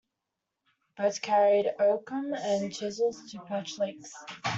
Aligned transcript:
Boats 0.97 1.19
carried 1.19 1.67
oakum 1.79 2.33
and 2.35 2.73
chisels 2.73 3.23
to 3.29 3.39
patch 3.41 3.77
leaks. 3.77 4.11